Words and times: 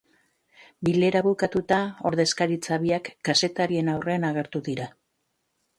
Bilera 0.87 1.21
bukatuta, 1.27 1.79
ordezkaritza 2.11 2.81
biak 2.87 3.13
kazetarien 3.31 3.95
aurrean 3.97 4.29
agertu 4.33 4.67
dira. 4.73 4.91